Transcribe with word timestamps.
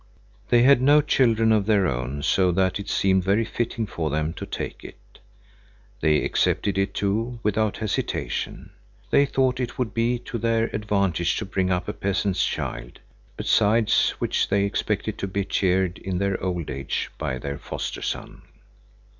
They 0.49 0.63
had 0.63 0.81
no 0.81 0.99
children 1.03 1.51
of 1.51 1.67
their 1.67 1.85
own, 1.85 2.23
so 2.23 2.51
that 2.53 2.79
it 2.79 2.89
seemed 2.89 3.23
very 3.23 3.45
fitting 3.45 3.85
for 3.85 4.09
them 4.09 4.33
to 4.33 4.47
take 4.47 4.83
it. 4.83 5.19
They 5.99 6.23
accepted 6.23 6.75
it 6.79 6.95
too 6.95 7.39
without 7.43 7.77
hesitation. 7.77 8.71
They 9.11 9.27
thought 9.27 9.59
it 9.59 9.77
would 9.77 9.93
be 9.93 10.17
to 10.17 10.39
their 10.39 10.73
advantage 10.75 11.37
to 11.37 11.45
bring 11.45 11.69
up 11.69 11.87
a 11.87 11.93
peasant's 11.93 12.43
child, 12.43 12.97
besides 13.37 14.15
which 14.17 14.49
they 14.49 14.63
expected 14.63 15.19
to 15.19 15.27
be 15.27 15.45
cheered 15.45 15.99
in 15.99 16.17
their 16.17 16.41
old 16.41 16.71
age 16.71 17.11
by 17.19 17.37
their 17.37 17.59
foster 17.59 18.01
son. 18.01 18.41